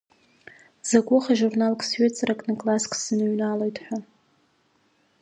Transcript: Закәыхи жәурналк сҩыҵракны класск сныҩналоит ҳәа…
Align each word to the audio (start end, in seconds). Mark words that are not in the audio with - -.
Закәыхи 0.87 1.35
жәурналк 1.37 1.81
сҩыҵракны 1.87 2.53
класск 2.59 2.91
сныҩналоит 3.01 3.77
ҳәа… 3.83 3.97